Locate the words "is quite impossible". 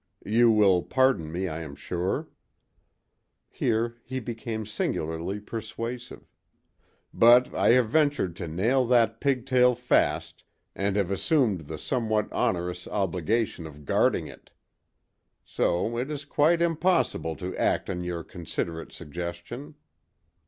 16.09-17.35